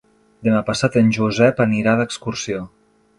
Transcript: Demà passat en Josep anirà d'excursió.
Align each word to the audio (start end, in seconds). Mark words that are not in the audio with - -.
Demà 0.47 0.61
passat 0.69 0.97
en 1.01 1.11
Josep 1.17 1.61
anirà 1.67 1.93
d'excursió. 2.01 2.67